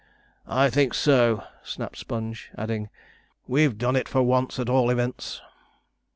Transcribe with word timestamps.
'I 0.47 0.71
think 0.71 0.93
so,' 0.95 1.43
snapped 1.61 1.95
Sponge, 1.97 2.49
adding, 2.57 2.89
'we've 3.47 3.77
done 3.77 3.95
it 3.95 4.09
for 4.09 4.23
once, 4.23 4.57
at 4.57 4.67
all 4.67 4.89
events.' 4.89 5.41